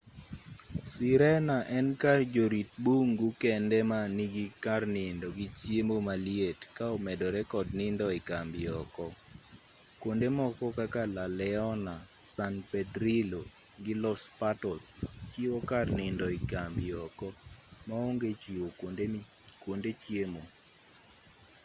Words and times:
sirena 0.91 1.57
en 1.77 1.87
kar 2.01 2.19
jorit 2.33 2.69
bungu 2.83 3.27
kende 3.43 3.79
ma 3.89 3.99
nigi 4.17 4.45
kar 4.63 4.81
nindo 4.95 5.27
gi 5.37 5.47
chiemo 5.59 5.95
maliet 6.07 6.59
ka 6.77 6.85
omedore 6.95 7.41
kod 7.53 7.67
nindo 7.79 8.05
ekambi 8.17 8.61
oko 8.81 9.05
kuonde 10.01 10.27
moko 10.39 10.65
kaka 10.77 11.03
la 11.15 11.25
leona 11.39 11.95
san 12.33 12.53
pedrillo 12.71 13.41
gi 13.83 13.93
los 14.03 14.21
patos 14.39 14.85
chiwo 15.31 15.57
kar 15.71 15.85
nindo 15.99 16.25
ekambi 16.37 16.85
oko 17.05 17.27
maonge 17.87 18.29
chiwo 18.41 18.67
kuonde 19.63 19.91
chiemo 20.01 20.43